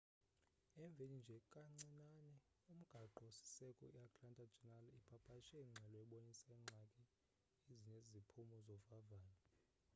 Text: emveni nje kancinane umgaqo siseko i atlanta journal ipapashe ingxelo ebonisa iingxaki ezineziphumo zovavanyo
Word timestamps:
emveni 0.83 1.17
nje 1.23 1.37
kancinane 1.53 2.35
umgaqo 2.73 3.25
siseko 3.39 3.85
i 3.97 3.97
atlanta 4.07 4.43
journal 4.55 4.87
ipapashe 4.99 5.55
ingxelo 5.65 5.97
ebonisa 6.03 6.45
iingxaki 6.53 7.03
ezineziphumo 7.71 8.55
zovavanyo 8.67 9.37